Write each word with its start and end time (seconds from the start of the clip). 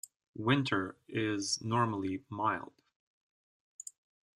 Winter 0.35 0.95
is 1.07 1.61
normally 1.63 2.23
mild. 2.27 2.73